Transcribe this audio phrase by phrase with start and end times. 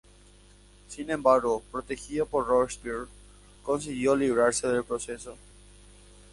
[0.87, 3.05] Sin embargo, protegido por Robespierre,
[3.61, 5.37] consiguió librarse del proceso.